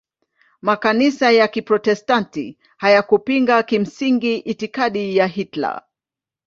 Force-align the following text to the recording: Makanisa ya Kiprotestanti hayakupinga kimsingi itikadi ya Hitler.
Makanisa 0.61 1.31
ya 1.31 1.47
Kiprotestanti 1.47 2.57
hayakupinga 2.77 3.63
kimsingi 3.63 4.35
itikadi 4.35 5.17
ya 5.17 5.27
Hitler. 5.27 5.81